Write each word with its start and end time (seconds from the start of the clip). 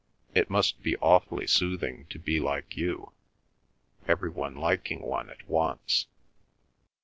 It 0.33 0.49
must 0.49 0.81
be 0.81 0.97
awfully 0.97 1.45
soothing 1.45 2.07
to 2.09 2.17
be 2.17 2.39
like 2.39 2.75
you—every 2.75 4.31
one 4.31 4.55
liking 4.55 5.01
one 5.03 5.29
at 5.29 5.47
once." 5.47 6.07